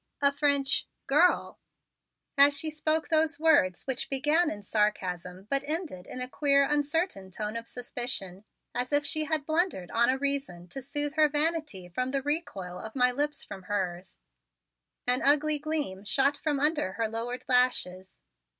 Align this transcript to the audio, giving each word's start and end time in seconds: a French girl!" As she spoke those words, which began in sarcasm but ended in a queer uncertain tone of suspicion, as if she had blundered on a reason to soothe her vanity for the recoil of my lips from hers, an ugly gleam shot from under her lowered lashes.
a 0.19 0.31
French 0.31 0.87
girl!" 1.05 1.59
As 2.35 2.57
she 2.57 2.71
spoke 2.71 3.09
those 3.09 3.39
words, 3.39 3.85
which 3.85 4.09
began 4.09 4.49
in 4.49 4.63
sarcasm 4.63 5.45
but 5.47 5.61
ended 5.67 6.07
in 6.07 6.19
a 6.19 6.27
queer 6.27 6.63
uncertain 6.63 7.29
tone 7.29 7.55
of 7.55 7.67
suspicion, 7.67 8.43
as 8.73 8.91
if 8.91 9.05
she 9.05 9.25
had 9.25 9.45
blundered 9.45 9.91
on 9.91 10.09
a 10.09 10.17
reason 10.17 10.67
to 10.69 10.81
soothe 10.81 11.13
her 11.13 11.29
vanity 11.29 11.87
for 11.87 12.03
the 12.09 12.23
recoil 12.23 12.79
of 12.79 12.95
my 12.95 13.11
lips 13.11 13.43
from 13.43 13.61
hers, 13.61 14.17
an 15.05 15.21
ugly 15.21 15.59
gleam 15.59 16.03
shot 16.03 16.35
from 16.35 16.59
under 16.59 16.93
her 16.93 17.07
lowered 17.07 17.45
lashes. 17.47 18.17